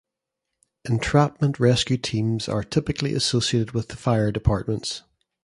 Entrapment 0.83 1.59
rescue 1.59 1.95
teams 1.95 2.49
are 2.49 2.63
typically 2.63 3.13
associated 3.13 3.73
with 3.73 3.91
fire 3.91 4.31
departments. 4.31 5.03